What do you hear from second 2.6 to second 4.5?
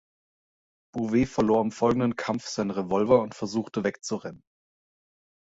Revolver und versuchte, wegzurennen.